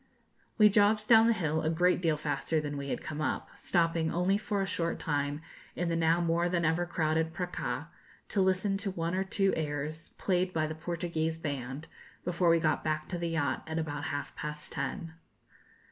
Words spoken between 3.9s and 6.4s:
only for a short time in the now